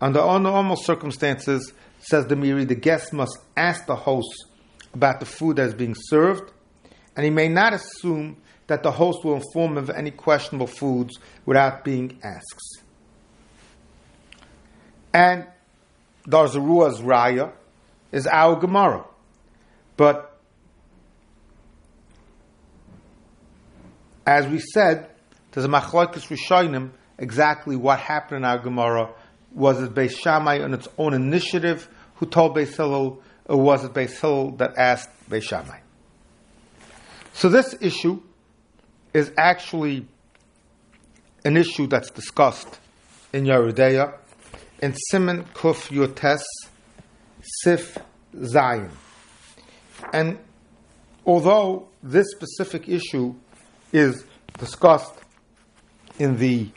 under 0.00 0.20
normal 0.20 0.76
circumstances, 0.76 1.72
says 1.98 2.26
the 2.26 2.34
Meiri, 2.34 2.66
the 2.66 2.74
guest 2.74 3.12
must 3.12 3.38
ask 3.56 3.86
the 3.86 3.96
host 3.96 4.46
about 4.94 5.20
the 5.20 5.26
food 5.26 5.56
that 5.56 5.66
is 5.66 5.74
being 5.74 5.94
served, 5.94 6.50
and 7.16 7.24
he 7.24 7.30
may 7.30 7.48
not 7.48 7.74
assume 7.74 8.36
that 8.68 8.82
the 8.82 8.92
host 8.92 9.24
will 9.24 9.34
inform 9.34 9.72
him 9.72 9.78
of 9.78 9.90
any 9.90 10.10
questionable 10.10 10.66
foods 10.66 11.18
without 11.44 11.84
being 11.84 12.18
asked. 12.22 12.82
And 15.12 15.46
Darzarua's 16.26 17.00
raya 17.00 17.52
is 18.12 18.26
our 18.26 18.56
Gemara. 18.56 19.04
But 19.96 20.38
as 24.26 24.46
we 24.46 24.60
said, 24.60 25.08
there's 25.52 25.64
a 25.64 25.68
machlokes 25.68 26.28
rishonim 26.28 26.90
exactly 27.18 27.76
what 27.76 27.98
happened 27.98 28.38
in 28.38 28.44
our 28.44 28.58
Gemara. 28.58 29.10
Was 29.52 29.82
it 29.82 29.94
Beis 29.94 30.16
Shammai 30.16 30.62
on 30.62 30.74
its 30.74 30.88
own 30.98 31.14
initiative 31.14 31.88
who 32.16 32.26
told 32.26 32.56
Beis 32.56 32.76
Hillel, 32.76 33.22
or 33.46 33.56
was 33.60 33.84
it 33.84 33.92
Beis 33.92 34.18
Hillel 34.20 34.52
that 34.52 34.76
asked 34.76 35.10
Beis 35.28 35.42
Shammai? 35.42 35.80
So 37.32 37.48
this 37.48 37.74
issue 37.80 38.20
is 39.14 39.32
actually 39.38 40.06
an 41.44 41.56
issue 41.56 41.86
that's 41.86 42.10
discussed 42.10 42.78
in 43.32 43.44
Yoreh 43.44 43.72
De'ah 43.72 44.14
in 44.82 44.94
Simon 45.10 45.44
Kuf 45.54 45.88
Yotes 45.88 46.42
Sif 47.42 47.98
Zion. 48.44 48.90
And 50.12 50.38
although 51.24 51.88
this 52.02 52.26
specific 52.30 52.88
issue 52.88 53.34
is 53.92 54.24
discussed 54.58 55.14
in 56.18 56.36
the 56.38 56.70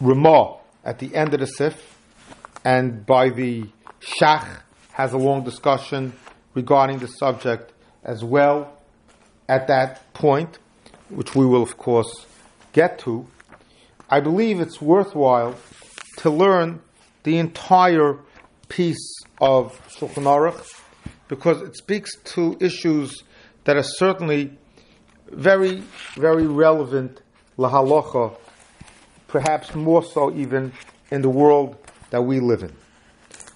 Ramah 0.00 0.56
at 0.84 0.98
the 0.98 1.14
end 1.14 1.34
of 1.34 1.40
the 1.40 1.46
Sif, 1.46 1.98
and 2.64 3.04
by 3.04 3.28
the 3.28 3.66
Shach 4.00 4.60
has 4.92 5.12
a 5.12 5.18
long 5.18 5.44
discussion 5.44 6.14
regarding 6.54 6.98
the 6.98 7.06
subject 7.06 7.72
as 8.02 8.24
well 8.24 8.76
at 9.48 9.66
that 9.68 10.12
point, 10.12 10.58
which 11.08 11.34
we 11.34 11.44
will, 11.44 11.62
of 11.62 11.76
course, 11.76 12.26
get 12.72 12.98
to. 13.00 13.26
I 14.08 14.20
believe 14.20 14.60
it's 14.60 14.80
worthwhile 14.80 15.56
to 16.18 16.30
learn 16.30 16.80
the 17.24 17.38
entire 17.38 18.18
piece 18.68 19.20
of 19.40 19.78
Shulchan 19.88 20.24
Aruch 20.24 20.80
because 21.28 21.62
it 21.62 21.76
speaks 21.76 22.10
to 22.34 22.56
issues 22.60 23.22
that 23.64 23.76
are 23.76 23.82
certainly 23.82 24.56
very, 25.28 25.82
very 26.14 26.46
relevant 26.46 27.20
lahalacha, 27.58 28.36
perhaps 29.30 29.74
more 29.74 30.02
so 30.02 30.32
even 30.34 30.72
in 31.10 31.22
the 31.22 31.30
world 31.30 31.76
that 32.10 32.22
we 32.22 32.40
live 32.40 32.62
in. 32.62 32.72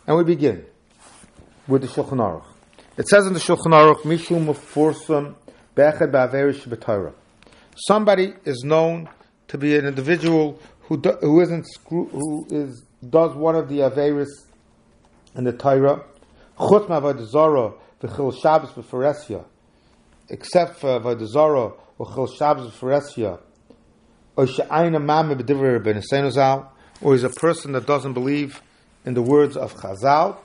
And 0.06 0.16
we 0.16 0.24
begin 0.24 0.64
with 1.66 1.82
the 1.82 1.88
Shulchan 1.88 2.18
Aruch. 2.18 2.46
It 2.96 3.08
says 3.08 3.26
in 3.26 3.32
the 3.32 3.40
Shulchan 3.40 3.72
Aruch, 3.72 4.02
Mishum 4.02 4.46
Mufursum 4.46 5.34
Bechad 5.74 6.12
Ba'averish 6.12 6.66
B'Torah. 6.68 7.12
Somebody 7.76 8.34
is 8.44 8.62
known 8.64 9.08
to 9.48 9.58
be 9.58 9.76
an 9.76 9.84
individual 9.84 10.60
who 10.82 11.00
do, 11.00 11.10
who 11.20 11.40
isn't 11.40 11.66
who 11.88 12.46
is 12.50 12.84
does 13.08 13.34
one 13.34 13.56
of 13.56 13.68
the 13.68 13.78
Averis 13.78 14.28
in 15.34 15.44
the 15.44 15.52
Torah, 15.52 16.04
Chutz 16.58 16.86
Ma'avad 16.86 17.26
Zara 17.26 17.72
V'Chil 18.00 18.40
Shabbos 18.40 18.70
B'Foresya, 18.70 19.44
except 20.28 20.78
for 20.78 21.00
Avodah 21.00 21.26
Zara 21.26 21.72
or 21.98 22.14
Chil 22.14 22.26
Shabbos 22.28 22.72
B'Foresya, 22.72 23.40
or 24.36 24.44
is 27.14 27.24
a 27.24 27.28
person 27.28 27.72
that 27.72 27.86
doesn't 27.86 28.12
believe 28.14 28.62
in 29.04 29.14
the 29.14 29.22
words 29.22 29.56
of 29.56 29.74
Chazal, 29.74 30.36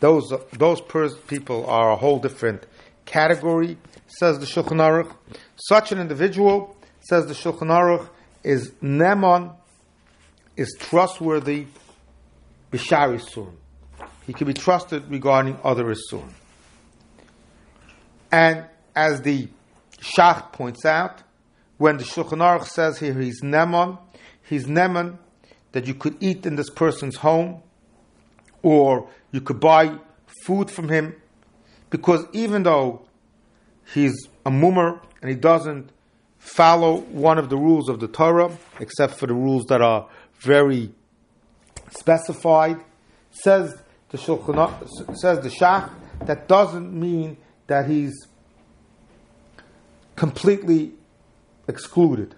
those 0.00 0.32
those 0.52 0.80
pers- 0.80 1.16
people 1.26 1.66
are 1.66 1.92
a 1.92 1.96
whole 1.96 2.18
different 2.18 2.66
category, 3.04 3.78
says 4.06 4.38
the 4.38 4.46
Shulchan 4.46 4.78
Aruch. 4.78 5.14
Such 5.56 5.92
an 5.92 5.98
individual, 5.98 6.76
says 7.00 7.26
the 7.26 7.34
Shulchan 7.34 7.68
Aruch, 7.68 8.08
is 8.44 8.70
Nemon, 8.82 9.54
is 10.56 10.76
trustworthy, 10.78 11.66
Bishar 12.72 13.18
Isurim. 13.18 13.54
He 14.26 14.32
can 14.32 14.46
be 14.46 14.54
trusted 14.54 15.10
regarding 15.10 15.58
other 15.64 15.84
Isurim. 15.84 16.32
And 18.30 18.66
as 18.94 19.22
the 19.22 19.48
Shach 20.00 20.52
points 20.52 20.84
out, 20.84 21.22
when 21.78 21.96
the 21.96 22.04
Shulchan 22.04 22.38
Aruch 22.38 22.66
says 22.66 22.98
here 22.98 23.14
he's 23.14 23.40
Nemon, 23.40 23.98
he's 24.42 24.66
Nemon 24.66 25.18
that 25.72 25.86
you 25.86 25.94
could 25.94 26.16
eat 26.20 26.44
in 26.44 26.56
this 26.56 26.70
person's 26.70 27.16
home, 27.16 27.62
or 28.62 29.08
you 29.30 29.40
could 29.40 29.60
buy 29.60 29.96
food 30.44 30.70
from 30.70 30.88
him, 30.88 31.14
because 31.90 32.24
even 32.32 32.64
though 32.64 33.06
he's 33.94 34.28
a 34.44 34.50
mummer 34.50 35.00
and 35.22 35.30
he 35.30 35.36
doesn't 35.36 35.90
follow 36.38 36.98
one 36.98 37.38
of 37.38 37.48
the 37.48 37.56
rules 37.56 37.88
of 37.88 38.00
the 38.00 38.08
Torah, 38.08 38.50
except 38.80 39.14
for 39.14 39.26
the 39.26 39.34
rules 39.34 39.66
that 39.66 39.80
are 39.80 40.08
very 40.40 40.92
specified, 41.90 42.78
says 43.30 43.82
the 44.10 44.18
Shulchan, 44.18 45.16
says 45.16 45.40
the 45.40 45.48
Shach, 45.48 45.90
that 46.24 46.48
doesn't 46.48 46.92
mean 46.92 47.36
that 47.68 47.88
he's 47.88 48.14
completely 50.16 50.92
excluded. 51.68 52.34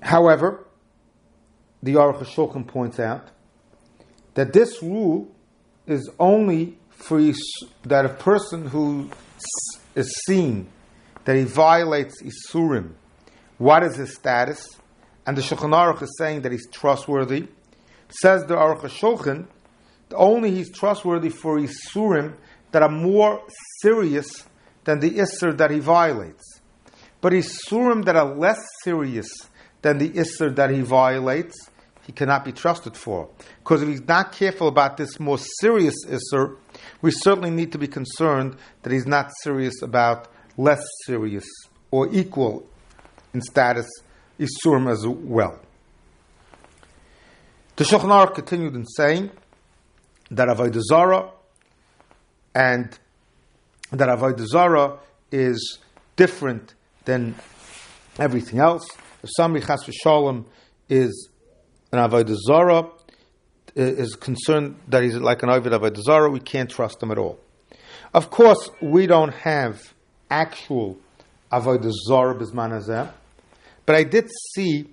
However, 0.00 0.66
the 1.82 1.94
Aruch 1.94 2.22
HaShulchan 2.22 2.66
points 2.66 3.00
out 3.00 3.28
that 4.34 4.52
this 4.52 4.82
rule 4.82 5.30
is 5.86 6.08
only 6.18 6.78
for 6.90 7.20
that 7.84 8.04
a 8.06 8.08
person 8.08 8.68
who 8.68 9.10
is 9.94 10.14
seen 10.26 10.68
that 11.24 11.36
he 11.36 11.44
violates 11.44 12.22
Isurim, 12.22 12.92
what 13.58 13.82
is 13.82 13.96
his 13.96 14.14
status? 14.14 14.78
And 15.26 15.36
the 15.36 15.42
Shulchan 15.42 15.70
Aruch 15.70 16.02
is 16.02 16.14
saying 16.18 16.42
that 16.42 16.52
he's 16.52 16.68
trustworthy. 16.70 17.48
Says 18.20 18.44
the 18.44 18.54
Aruch 18.54 18.82
HaShulchan, 18.82 19.46
only 20.14 20.50
he's 20.50 20.70
trustworthy 20.70 21.30
for 21.30 21.58
Isurim 21.58 22.34
that 22.74 22.82
are 22.82 22.90
more 22.90 23.40
serious 23.82 24.48
than 24.82 24.98
the 24.98 25.12
Isser 25.12 25.56
that 25.56 25.70
he 25.70 25.78
violates. 25.78 26.42
But 27.20 27.32
Isurim 27.32 28.04
that 28.06 28.16
are 28.16 28.34
less 28.34 28.60
serious 28.82 29.28
than 29.80 29.98
the 29.98 30.10
Isser 30.10 30.52
that 30.56 30.70
he 30.70 30.80
violates, 30.80 31.54
he 32.04 32.10
cannot 32.10 32.44
be 32.44 32.50
trusted 32.50 32.96
for. 32.96 33.28
Because 33.60 33.80
if 33.80 33.88
he's 33.88 34.02
not 34.08 34.32
careful 34.32 34.66
about 34.66 34.96
this 34.96 35.20
more 35.20 35.38
serious 35.60 35.94
Isser, 36.04 36.56
we 37.00 37.12
certainly 37.12 37.50
need 37.50 37.70
to 37.70 37.78
be 37.78 37.86
concerned 37.86 38.56
that 38.82 38.92
he's 38.92 39.06
not 39.06 39.30
serious 39.44 39.80
about 39.80 40.26
less 40.56 40.82
serious 41.06 41.46
or 41.92 42.12
equal 42.12 42.66
in 43.32 43.40
status 43.40 43.88
Isurim 44.40 44.90
as 44.90 45.06
well. 45.06 45.60
The 47.76 47.84
Shulchan 47.84 48.34
continued 48.34 48.74
in 48.74 48.84
saying 48.84 49.30
that 50.32 50.48
Avodah 50.48 50.80
Zarah 50.80 51.30
and 52.54 52.96
that 53.90 54.08
Avodah 54.08 54.46
Zarah 54.46 54.98
is 55.30 55.78
different 56.16 56.74
than 57.04 57.34
everything 58.18 58.58
else. 58.58 58.86
If 59.22 59.30
somebody 59.36 59.64
Chas 59.64 59.84
Shalom 60.02 60.46
is 60.88 61.28
an 61.92 61.98
Avodah 61.98 62.36
Zarah, 62.46 62.90
uh, 63.76 63.82
is 63.82 64.14
concerned 64.14 64.76
that 64.88 65.02
he's 65.02 65.16
like 65.16 65.42
an 65.42 65.48
Avodah 65.48 65.96
Zarah, 65.96 66.30
we 66.30 66.40
can't 66.40 66.70
trust 66.70 67.02
him 67.02 67.10
at 67.10 67.18
all. 67.18 67.38
Of 68.12 68.30
course, 68.30 68.70
we 68.80 69.06
don't 69.06 69.34
have 69.34 69.92
actual 70.30 70.98
Avodah 71.50 71.92
Zarah 72.08 72.34
Bisman 72.34 72.70
Hazeh, 72.70 73.10
but 73.86 73.96
I 73.96 74.04
did 74.04 74.30
see 74.54 74.90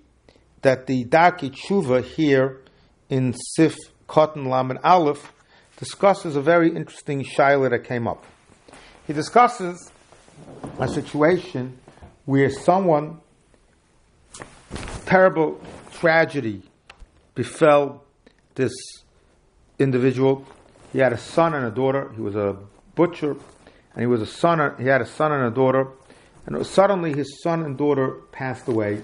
that 0.62 0.88
the 0.88 1.06
Darkei 1.06 1.52
Tshuva 1.52 2.04
here 2.04 2.62
in 3.10 3.34
Sif 3.34 3.76
Katan 4.08 4.48
Lamed 4.48 4.80
Aleph 4.84 5.32
discusses 5.82 6.36
a 6.36 6.42
very 6.42 6.70
interesting 6.70 7.24
shaila 7.24 7.72
that 7.72 7.84
came 7.86 8.08
up. 8.08 8.24
He 9.08 9.14
discusses 9.14 9.92
a 10.78 10.88
situation 10.88 11.80
where 12.26 12.52
someone, 12.52 13.20
terrible 15.08 15.60
tragedy 15.92 16.62
befell 17.34 18.04
this 18.54 18.72
individual. 19.80 20.46
He 20.94 21.00
had 21.00 21.14
a 21.14 21.18
son 21.18 21.56
and 21.56 21.66
a 21.66 21.72
daughter. 21.72 22.12
He 22.14 22.22
was 22.22 22.36
a 22.36 22.58
butcher, 22.94 23.32
and 23.32 24.02
he 24.02 24.06
was 24.06 24.22
a 24.22 24.28
son. 24.28 24.76
He 24.78 24.86
had 24.86 25.02
a 25.02 25.08
son 25.08 25.32
and 25.32 25.46
a 25.46 25.50
daughter, 25.50 25.88
and 26.46 26.64
suddenly 26.64 27.12
his 27.14 27.42
son 27.42 27.64
and 27.64 27.76
daughter 27.76 28.22
passed 28.32 28.68
away, 28.68 29.02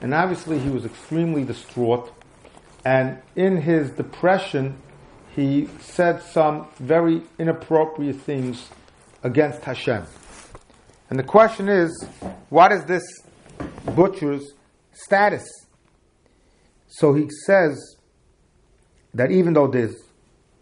and 0.00 0.14
obviously 0.14 0.60
he 0.60 0.70
was 0.70 0.84
extremely 0.84 1.42
distraught. 1.42 2.12
And 2.84 3.20
in 3.34 3.56
his 3.56 3.90
depression, 3.90 4.80
he 5.36 5.68
said 5.80 6.22
some 6.22 6.66
very 6.78 7.20
inappropriate 7.38 8.16
things 8.16 8.70
against 9.22 9.62
Hashem. 9.62 10.04
And 11.10 11.18
the 11.18 11.22
question 11.22 11.68
is, 11.68 12.06
what 12.48 12.72
is 12.72 12.84
this 12.86 13.04
butcher's 13.94 14.54
status? 14.94 15.44
So 16.88 17.12
he 17.12 17.28
says 17.44 17.96
that 19.12 19.30
even 19.30 19.52
though 19.52 19.66
there's 19.66 19.94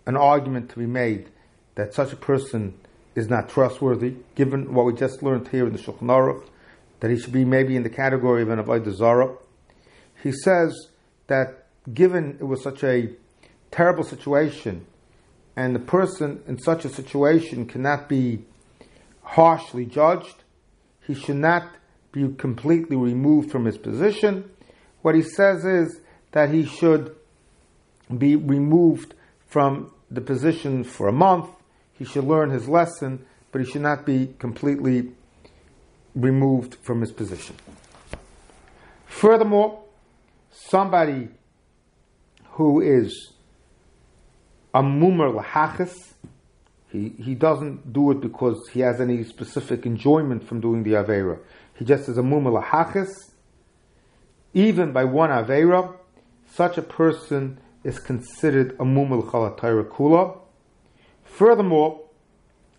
an 0.06 0.16
argument 0.16 0.70
to 0.70 0.78
be 0.80 0.86
made 0.86 1.28
that 1.76 1.94
such 1.94 2.12
a 2.12 2.16
person 2.16 2.74
is 3.14 3.28
not 3.28 3.48
trustworthy, 3.48 4.16
given 4.34 4.74
what 4.74 4.86
we 4.86 4.92
just 4.92 5.22
learned 5.22 5.46
here 5.48 5.68
in 5.68 5.72
the 5.72 5.78
Shulchan 5.78 6.08
Aruch, 6.08 6.44
that 6.98 7.12
he 7.12 7.18
should 7.18 7.32
be 7.32 7.44
maybe 7.44 7.76
in 7.76 7.84
the 7.84 7.90
category 7.90 8.42
of 8.42 8.50
an 8.50 8.58
Avodah 8.58 8.92
Zarah, 8.92 9.36
he 10.20 10.32
says 10.32 10.88
that 11.28 11.66
given 11.92 12.38
it 12.40 12.44
was 12.44 12.62
such 12.62 12.82
a 12.82 13.14
terrible 13.74 14.04
situation, 14.04 14.86
and 15.56 15.74
the 15.74 15.80
person 15.80 16.40
in 16.46 16.58
such 16.58 16.84
a 16.84 16.88
situation 16.88 17.66
cannot 17.66 18.08
be 18.08 18.44
harshly 19.22 19.84
judged, 19.84 20.44
he 21.06 21.14
should 21.14 21.36
not 21.36 21.68
be 22.12 22.32
completely 22.34 22.96
removed 22.96 23.50
from 23.50 23.64
his 23.64 23.76
position. 23.76 24.48
What 25.02 25.16
he 25.16 25.22
says 25.22 25.64
is 25.64 26.00
that 26.30 26.50
he 26.50 26.64
should 26.64 27.16
be 28.16 28.36
removed 28.36 29.14
from 29.48 29.90
the 30.08 30.20
position 30.20 30.84
for 30.84 31.08
a 31.08 31.12
month. 31.12 31.50
He 31.94 32.04
should 32.04 32.24
learn 32.24 32.50
his 32.50 32.68
lesson, 32.68 33.26
but 33.50 33.60
he 33.60 33.70
should 33.70 33.82
not 33.82 34.06
be 34.06 34.34
completely 34.38 35.10
removed 36.14 36.76
from 36.82 37.00
his 37.00 37.10
position. 37.10 37.56
Furthermore, 39.06 39.82
somebody 40.52 41.28
who 42.52 42.80
is 42.80 43.33
a 44.74 44.82
mumar 44.82 45.32
lahachis, 45.32 46.14
he, 46.90 47.10
he 47.10 47.34
doesn't 47.36 47.92
do 47.92 48.10
it 48.10 48.20
because 48.20 48.68
he 48.72 48.80
has 48.80 49.00
any 49.00 49.22
specific 49.22 49.86
enjoyment 49.86 50.46
from 50.46 50.60
doing 50.60 50.82
the 50.82 50.92
Avera. 50.92 51.38
He 51.76 51.84
just 51.84 52.08
is 52.08 52.18
a 52.18 52.22
mumar 52.22 52.60
lahachis. 52.62 53.14
Even 54.52 54.92
by 54.92 55.04
one 55.04 55.30
Avera, 55.30 55.96
such 56.52 56.76
a 56.76 56.82
person 56.82 57.58
is 57.84 57.98
considered 57.98 58.72
a 58.72 58.84
mumul 58.84 59.28
chalatayra 59.28 59.88
kula. 59.88 60.38
Furthermore, 61.24 62.00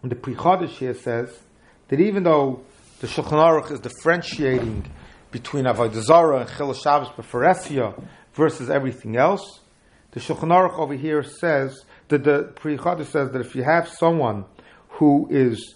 the 0.04 0.16
prichadashi 0.16 0.68
here 0.70 0.94
says 0.94 1.40
that 1.88 2.00
even 2.00 2.24
though 2.24 2.62
the 3.00 3.08
Shulchan 3.08 3.32
Aruch 3.32 3.72
is 3.72 3.80
differentiating 3.80 4.86
between 5.32 5.66
Avodah 5.66 6.02
Zarah 6.02 6.42
and 6.42 6.50
Chil 6.50 6.74
Shabbos 6.74 7.10
Beferesia 7.10 8.02
versus 8.34 8.70
everything 8.70 9.18
else, 9.18 9.60
the 10.15 10.21
Shulchan 10.21 10.49
over 10.80 10.93
here 10.93 11.23
says 11.23 11.84
that 12.08 12.23
the 12.23 12.54
Pri 12.56 12.78
Chadash 12.78 13.08
says 13.08 13.32
that 13.32 13.41
if 13.41 13.54
you 13.54 13.63
have 13.63 13.89
someone 13.89 14.45
who 14.91 15.28
is 15.30 15.75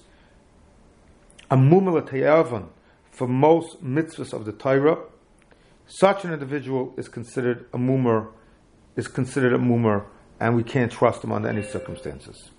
a 1.51 1.57
mumul 1.57 2.69
for 3.11 3.27
most 3.27 3.83
mitzvahs 3.83 4.31
of 4.31 4.45
the 4.45 4.53
Torah, 4.53 4.97
such 5.87 6.23
an 6.23 6.31
individual 6.31 6.93
is 6.95 7.09
considered 7.09 7.65
a 7.73 7.77
mumer, 7.77 8.29
is 8.95 9.09
considered 9.09 9.51
a 9.51 9.57
mumer, 9.57 10.05
and 10.39 10.55
we 10.55 10.63
can't 10.63 10.89
trust 10.89 11.21
him 11.21 11.33
under 11.33 11.49
any 11.49 11.63
circumstances. 11.63 12.49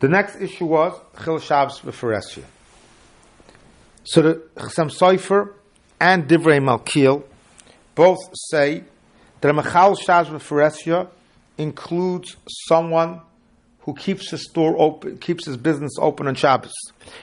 The 0.00 0.08
next 0.08 0.40
issue 0.40 0.66
was 0.66 1.00
Chil 1.22 1.38
Shabbos 1.38 1.78
v'Feresia. 1.78 2.42
So 4.02 4.22
the 4.22 4.34
Chassam 4.56 4.90
Sofer 4.90 5.54
and 6.00 6.26
Divrei 6.26 6.58
Malkiel 6.60 7.22
both 7.94 8.18
say 8.32 8.82
that 9.40 9.50
a 9.50 9.54
Mechal 9.54 10.00
Shabbos 10.00 10.30
v'Feresia 10.42 11.08
includes 11.56 12.36
someone 12.66 13.20
who 13.80 13.94
keeps 13.94 14.30
his 14.30 14.44
store 14.44 14.74
open, 14.78 15.18
keeps 15.18 15.46
his 15.46 15.56
business 15.56 15.92
open 15.98 16.28
on 16.28 16.34
Shabbos. 16.34 16.74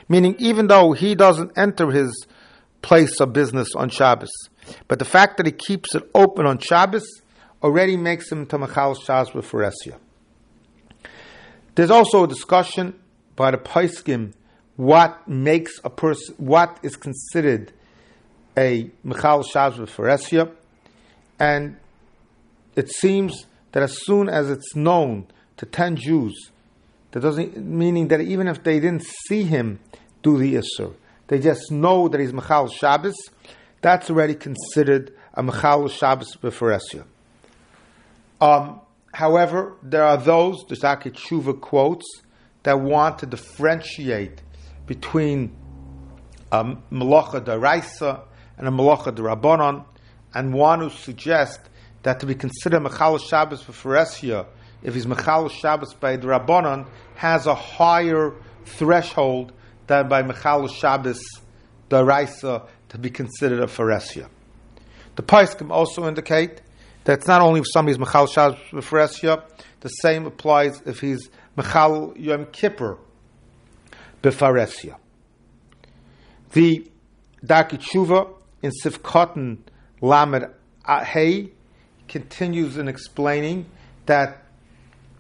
Meaning, 0.10 0.36
even 0.40 0.68
though 0.68 0.94
he 0.94 1.16
doesn't 1.16 1.52
enter 1.58 1.92
his 1.92 2.26
place 2.82 3.20
of 3.20 3.34
business 3.34 3.70
on 3.76 3.90
Shabbos. 3.90 4.32
But 4.88 5.00
the 5.00 5.06
fact 5.06 5.38
that 5.38 5.46
he 5.46 5.52
keeps 5.52 5.96
it 5.96 6.10
open 6.14 6.46
on 6.46 6.60
Shabbos 6.60 7.06
already 7.62 7.98
makes 7.98 8.32
him 8.32 8.46
Tamachal 8.46 9.04
Shabbos 9.04 9.34
with 9.34 9.50
Pharesia. 9.50 9.98
There's 11.76 11.92
also 11.92 12.24
a 12.24 12.28
discussion 12.28 12.96
by 13.36 13.52
the 13.52 13.58
Paiskim 13.58 14.34
what 14.76 15.28
makes 15.28 15.80
a 15.84 15.90
person, 15.90 16.36
what 16.38 16.78
is 16.84 16.96
considered 16.96 17.72
a 18.58 18.90
Michal 19.04 19.40
with 19.40 19.90
Pharesia. 19.90 20.52
And 21.40 21.78
it 22.76 22.92
seems 22.92 23.46
that 23.72 23.84
as 23.84 24.04
soon 24.06 24.30
as 24.30 24.50
it's 24.50 24.76
known 24.76 25.28
to 25.58 25.66
10 25.66 25.98
Jews, 25.98 26.52
that 27.12 27.22
doesn't, 27.22 27.58
meaning 27.58 28.10
that 28.10 28.22
even 28.22 28.48
if 28.48 28.64
they 28.64 28.80
didn't 28.80 29.04
see 29.28 29.44
him 29.44 29.80
do 30.22 30.38
the 30.38 30.56
Isser, 30.56 30.94
they 31.28 31.40
just 31.40 31.72
know 31.72 32.08
that 32.08 32.20
he's 32.20 32.32
Mechal 32.32 32.72
Shabbos, 32.72 33.16
that's 33.82 34.10
already 34.10 34.36
considered 34.36 35.14
a 35.34 35.44
Mechal 35.44 35.90
Shabbos 35.90 36.36
B'Feresia. 36.36 37.06
Um, 38.42 38.82
however, 39.14 39.74
there 39.82 40.04
are 40.04 40.18
those, 40.18 40.66
the 40.68 40.76
Darkei 40.76 41.14
Tshuva 41.14 41.60
quotes, 41.60 42.06
that 42.64 42.80
want 42.80 43.20
to 43.20 43.26
differentiate 43.26 44.42
between 44.86 45.56
a 46.52 46.64
Melacha 46.92 47.44
Daraisa 47.44 48.22
and 48.58 48.68
a 48.68 48.72
Melacha 48.72 49.16
Darabonon, 49.16 49.86
and 50.34 50.54
want 50.54 50.82
to 50.82 50.90
suggest 50.98 51.62
that 52.06 52.20
to 52.20 52.28
be 52.28 52.36
considered 52.36 52.84
Mechal 52.84 53.20
Shabbos 53.20 53.64
B'Feresia, 53.64 54.46
if 54.84 54.94
he's 54.94 55.08
Mechal 55.08 55.50
Shabbos 55.50 55.96
by 55.96 56.18
Darabonon, 56.18 56.88
has 57.16 57.48
a 57.48 57.56
higher 57.56 58.32
threshold 58.64 59.52
than 59.88 60.08
by 60.08 60.22
Mechal 60.22 60.72
Shabbos, 60.72 61.26
the 61.90 62.06
Raisa, 62.06 62.62
to 62.90 62.98
be 63.00 63.10
considered 63.10 63.60
a 63.60 63.66
Pharesia. 63.66 64.30
The 65.16 65.24
Paiskim 65.24 65.72
also 65.72 66.08
indicate 66.08 66.62
that 67.06 67.18
it's 67.18 67.28
not 67.28 67.42
only 67.42 67.62
if 67.62 67.66
somebody's 67.74 67.98
Mechal 67.98 68.32
Shabbos 68.32 68.60
Pharesia, 68.86 69.42
the 69.80 69.90
same 69.90 70.28
applies 70.28 70.84
if 70.86 71.00
he's 71.00 71.32
Mechal 71.58 72.16
Yom 72.20 72.46
Kippur 72.52 73.00
Befaresia. 74.22 74.96
The 76.52 76.88
Darkei 77.44 77.80
Tshuva 77.80 78.32
in 78.62 78.70
Sifkotten 78.84 79.58
Lamed 80.02 80.46
Hey 80.86 81.50
continues 82.08 82.78
in 82.78 82.88
explaining 82.88 83.66
that 84.06 84.44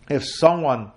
if 0.09 0.23
someone, 0.25 0.91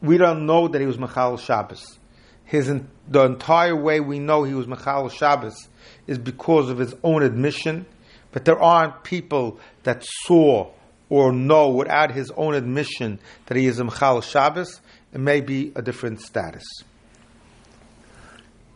we 0.00 0.18
don't 0.18 0.46
know 0.46 0.68
that 0.68 0.80
he 0.80 0.86
was 0.86 0.96
Mechal 0.96 1.38
Shabbos, 1.38 1.98
his 2.44 2.72
the 3.08 3.24
entire 3.24 3.76
way 3.76 4.00
we 4.00 4.18
know 4.18 4.44
he 4.44 4.54
was 4.54 4.66
Mechal 4.66 5.10
Shabbos 5.10 5.68
is 6.06 6.18
because 6.18 6.68
of 6.68 6.78
his 6.78 6.94
own 7.04 7.22
admission, 7.22 7.86
but 8.32 8.44
there 8.44 8.60
aren't 8.60 9.04
people 9.04 9.60
that 9.82 10.04
saw 10.24 10.70
or 11.08 11.32
know 11.32 11.68
without 11.68 12.12
his 12.12 12.30
own 12.32 12.54
admission 12.54 13.18
that 13.46 13.56
he 13.56 13.66
is 13.66 13.78
a 13.78 13.84
Mechal 13.84 14.22
Shabbos. 14.22 14.80
It 15.12 15.20
may 15.20 15.40
be 15.40 15.72
a 15.74 15.82
different 15.82 16.20
status. 16.20 16.64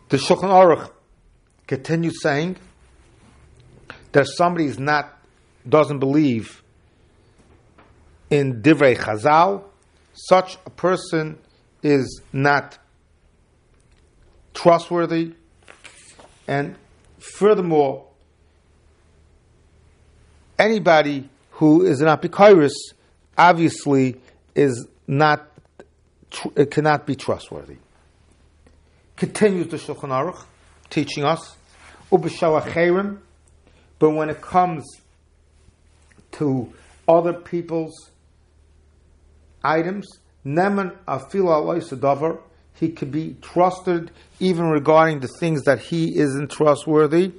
The 0.09 0.17
Shulchan 0.17 0.43
Aruch 0.43 0.91
continues 1.65 2.21
saying 2.21 2.57
that 4.11 4.21
if 4.21 4.27
somebody 4.35 4.65
is 4.65 4.77
not 4.77 5.14
doesn't 5.67 5.99
believe 5.99 6.61
in 8.29 8.61
divrei 8.61 8.97
Chazal, 8.97 9.63
such 10.13 10.57
a 10.65 10.69
person 10.69 11.37
is 11.83 12.21
not 12.31 12.77
trustworthy, 14.53 15.33
and 16.47 16.75
furthermore, 17.19 18.07
anybody 20.57 21.29
who 21.51 21.85
is 21.85 22.01
an 22.01 22.07
apikoris 22.07 22.73
obviously 23.37 24.19
is 24.55 24.87
not 25.07 25.51
it 26.55 26.71
cannot 26.71 27.05
be 27.05 27.15
trustworthy. 27.15 27.77
Continues 29.15 29.67
the 29.67 29.77
Shulchan 29.77 30.09
Aruch 30.09 30.43
teaching 30.89 31.23
us, 31.23 31.55
but 32.11 34.09
when 34.09 34.29
it 34.29 34.41
comes 34.41 34.83
to 36.37 36.73
other 37.07 37.33
people's 37.33 38.11
items, 39.63 40.07
neman 40.45 40.95
afil 41.07 42.41
he 42.73 42.89
could 42.89 43.11
be 43.11 43.37
trusted 43.41 44.11
even 44.39 44.65
regarding 44.65 45.21
the 45.21 45.29
things 45.39 45.63
that 45.63 45.79
he 45.79 46.17
isn't 46.17 46.51
trustworthy. 46.51 47.31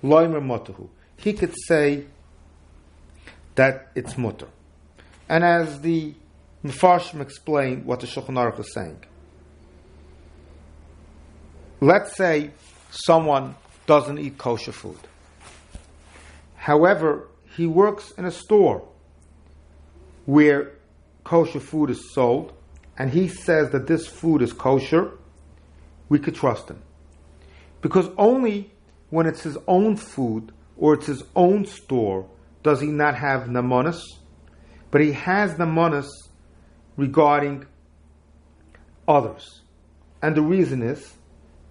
He 0.00 1.32
could 1.32 1.54
say 1.66 2.06
that 3.56 3.90
it's 3.94 4.16
mutter. 4.16 4.48
And 5.28 5.44
as 5.44 5.80
the 5.80 6.14
Mefarshim 6.64 7.20
explain 7.20 7.84
what 7.84 8.00
the 8.00 8.06
Shulchan 8.06 8.36
Aruch 8.36 8.60
is 8.60 8.72
saying. 8.72 9.04
Let's 11.80 12.16
say 12.16 12.52
someone 12.90 13.56
doesn't 13.86 14.18
eat 14.18 14.38
kosher 14.38 14.70
food. 14.70 15.00
However, 16.54 17.26
he 17.56 17.66
works 17.66 18.12
in 18.12 18.24
a 18.24 18.30
store 18.30 18.88
where 20.24 20.72
kosher 21.24 21.60
food 21.60 21.90
is 21.90 22.12
sold, 22.12 22.52
and 22.96 23.10
he 23.10 23.28
says 23.28 23.70
that 23.70 23.86
this 23.86 24.06
food 24.06 24.42
is 24.42 24.52
kosher, 24.52 25.18
we 26.08 26.18
could 26.18 26.34
trust 26.34 26.68
him. 26.68 26.82
Because 27.80 28.08
only 28.16 28.70
when 29.10 29.26
it's 29.26 29.42
his 29.42 29.58
own 29.66 29.96
food 29.96 30.52
or 30.76 30.94
it's 30.94 31.06
his 31.06 31.22
own 31.34 31.66
store 31.66 32.28
does 32.62 32.80
he 32.80 32.86
not 32.86 33.16
have 33.16 33.42
namonis, 33.42 34.00
but 34.90 35.00
he 35.00 35.12
has 35.12 35.54
namonis 35.54 36.08
regarding 36.96 37.66
others. 39.08 39.62
And 40.22 40.36
the 40.36 40.42
reason 40.42 40.82
is 40.82 41.14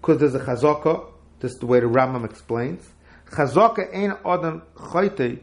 because 0.01 0.19
there's 0.19 0.35
a 0.35 0.39
chazaka, 0.39 1.11
this 1.39 1.53
is 1.53 1.59
the 1.59 1.65
way 1.65 1.79
the 1.79 1.85
Rambam 1.87 2.25
explains. 2.25 2.87
Chazaka 3.31 3.87
ain't 3.93 4.17
adam 4.25 4.63
chayte. 4.75 5.39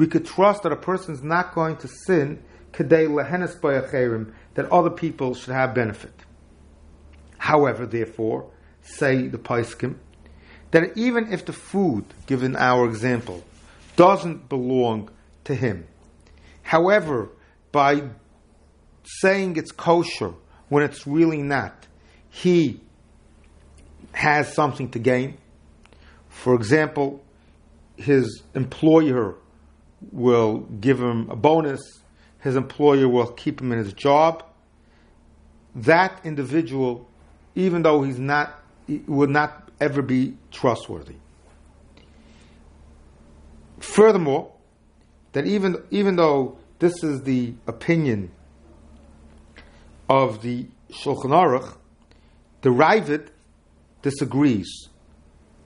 We 0.00 0.06
could 0.06 0.24
trust 0.24 0.62
that 0.62 0.72
a 0.72 0.76
person 0.76 1.12
is 1.12 1.22
not 1.22 1.54
going 1.54 1.76
to 1.76 1.86
sin 1.86 2.42
that 2.72 4.68
other 4.72 4.88
people 4.88 5.34
should 5.34 5.52
have 5.52 5.74
benefit. 5.74 6.14
However, 7.36 7.84
therefore, 7.84 8.50
say 8.80 9.28
the 9.28 9.36
Paiskim, 9.36 9.96
that 10.70 10.96
even 10.96 11.30
if 11.30 11.44
the 11.44 11.52
food, 11.52 12.06
given 12.24 12.56
our 12.56 12.88
example, 12.88 13.44
doesn't 13.96 14.48
belong 14.48 15.10
to 15.44 15.54
him, 15.54 15.86
however, 16.62 17.28
by 17.70 18.08
saying 19.04 19.56
it's 19.56 19.70
kosher 19.70 20.32
when 20.70 20.82
it's 20.82 21.06
really 21.06 21.42
not, 21.42 21.86
he 22.30 22.80
has 24.12 24.54
something 24.54 24.90
to 24.92 24.98
gain. 24.98 25.36
For 26.30 26.54
example, 26.54 27.22
his 27.96 28.42
employer 28.54 29.36
will 30.12 30.58
give 30.80 31.00
him 31.00 31.28
a 31.30 31.36
bonus, 31.36 31.80
his 32.40 32.56
employer 32.56 33.08
will 33.08 33.26
keep 33.26 33.60
him 33.60 33.72
in 33.72 33.78
his 33.78 33.92
job. 33.92 34.44
That 35.74 36.20
individual, 36.24 37.08
even 37.54 37.82
though 37.82 38.02
he's 38.02 38.18
not, 38.18 38.58
will 39.06 39.28
not 39.28 39.70
ever 39.80 40.02
be 40.02 40.36
trustworthy. 40.50 41.16
Furthermore, 43.78 44.52
that 45.32 45.46
even, 45.46 45.76
even 45.90 46.16
though 46.16 46.58
this 46.78 47.02
is 47.04 47.22
the 47.22 47.54
opinion 47.66 48.30
of 50.08 50.42
the 50.42 50.66
Shulchan 50.90 51.30
Aruch, 51.30 51.76
the 52.62 52.70
Raavad 52.70 53.28
disagrees 54.02 54.88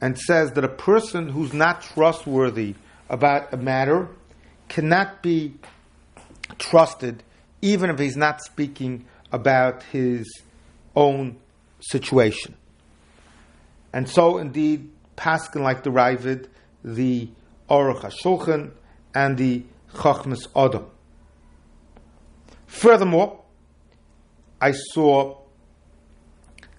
and 0.01 0.19
says 0.19 0.53
that 0.53 0.65
a 0.65 0.69
person 0.69 1.29
who's 1.29 1.53
not 1.53 1.83
trustworthy 1.83 2.75
about 3.09 3.53
a 3.53 3.57
matter 3.57 4.09
cannot 4.75 5.23
be 5.23 5.55
trusted 6.59 7.23
even 7.63 7.91
if 7.91 7.99
he's 8.01 8.17
not 8.17 8.43
speaking 8.43 9.05
about 9.31 9.85
his 9.85 10.43
own 10.97 11.37
situation. 11.79 12.57
And 13.93 14.09
so, 14.09 14.39
indeed, 14.39 14.91
Paskin 15.17 15.63
like 15.63 15.85
the 15.85 15.91
Raavad, 15.91 16.49
the 16.83 17.29
Aruch 17.71 18.01
HaShulchan, 18.01 18.73
and 19.15 19.39
the 19.39 19.63
Chachmas 19.93 20.49
Adam. 20.57 20.91
Furthermore, 22.67 23.45
I 24.61 24.73
saw 24.73 25.39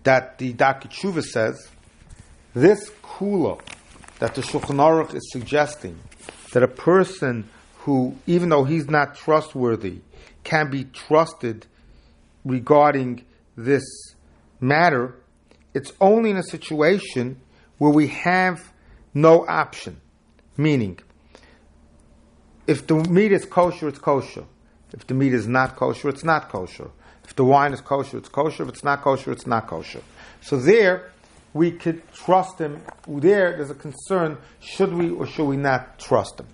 that 0.03 0.37
the 0.37 0.53
Darkei 0.53 0.91
Teshuva 0.91 1.23
says 1.23 1.69
this 2.53 2.89
kula 3.01 3.61
that 4.19 4.35
the 4.35 4.41
Shulchan 4.41 4.79
Aruch 4.79 5.15
is 5.15 5.31
suggesting 5.31 5.97
that 6.51 6.61
a 6.61 6.67
person 6.67 7.49
who, 7.85 8.15
even 8.25 8.49
though 8.49 8.63
he's 8.63 8.89
not 8.89 9.15
trustworthy, 9.15 9.99
can 10.43 10.71
be 10.71 10.85
trusted 10.85 11.67
regarding 12.43 13.23
this 13.55 13.83
matter, 14.59 15.15
it's 15.75 15.93
only 16.01 16.31
in 16.31 16.37
a 16.37 16.43
situation 16.43 17.39
where 17.77 17.91
we 17.91 18.07
have 18.07 18.73
no 19.13 19.45
option. 19.47 20.01
Meaning, 20.57 20.97
if 22.65 22.87
the 22.87 22.95
meat 22.95 23.31
is 23.31 23.45
kosher, 23.45 23.87
it's 23.87 23.99
kosher. 23.99 24.45
If 24.91 25.05
the 25.05 25.13
meat 25.13 25.35
is 25.35 25.47
not 25.47 25.75
kosher, 25.75 26.09
it's 26.09 26.23
not 26.23 26.49
kosher. 26.49 26.89
If 27.23 27.35
the 27.35 27.45
wine 27.45 27.71
is 27.71 27.81
kosher, 27.81 28.17
it's 28.17 28.29
kosher. 28.29 28.63
If 28.63 28.69
it's 28.69 28.83
not 28.83 29.03
kosher, 29.03 29.31
it's 29.31 29.45
not 29.45 29.67
kosher. 29.67 30.01
So 30.41 30.57
there, 30.57 31.11
we 31.53 31.69
could 31.69 32.01
trust 32.13 32.57
him. 32.57 32.81
There, 33.07 33.55
there's 33.55 33.69
a 33.69 33.75
concern: 33.75 34.39
should 34.59 34.91
we 34.91 35.11
or 35.11 35.27
should 35.27 35.45
we 35.45 35.57
not 35.57 35.99
trust 35.99 36.39
him? 36.39 36.47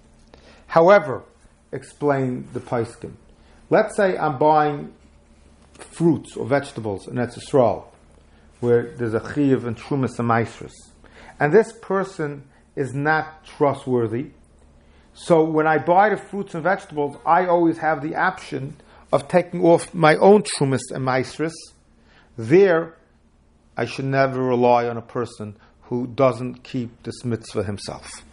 However, 0.71 1.23
explain 1.73 2.47
the 2.53 2.61
Paiskim. 2.61 3.15
Let's 3.69 3.97
say 3.97 4.17
I'm 4.17 4.37
buying 4.37 4.93
fruits 5.73 6.37
or 6.37 6.45
vegetables 6.45 7.09
in 7.09 7.15
Eretz 7.15 7.37
Yisrael, 7.37 7.87
where 8.61 8.95
there's 8.95 9.13
a 9.13 9.33
chiv 9.33 9.65
and 9.65 9.75
trumas 9.75 10.17
and 10.17 10.71
and 11.41 11.53
this 11.53 11.73
person 11.81 12.43
is 12.77 12.93
not 12.93 13.43
trustworthy. 13.43 14.27
So 15.13 15.43
when 15.43 15.67
I 15.67 15.77
buy 15.77 16.07
the 16.07 16.15
fruits 16.15 16.55
and 16.55 16.63
vegetables, 16.63 17.17
I 17.25 17.47
always 17.47 17.79
have 17.79 18.01
the 18.01 18.15
option 18.15 18.77
of 19.11 19.27
taking 19.27 19.65
off 19.65 19.93
my 19.93 20.15
own 20.15 20.43
trumas 20.43 20.89
and 20.91 21.05
maestris, 21.05 21.51
there 22.37 22.95
I 23.75 23.83
should 23.83 24.05
never 24.05 24.41
rely 24.41 24.87
on 24.87 24.95
a 24.95 25.01
person 25.01 25.57
who 25.89 26.07
doesn't 26.07 26.63
keep 26.63 27.03
this 27.03 27.25
mitzvah 27.25 27.65
himself. 27.65 28.23